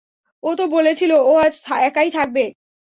[0.43, 1.53] ও তো বলেছিলো, ও আজ
[1.81, 2.43] একাই থাকবে।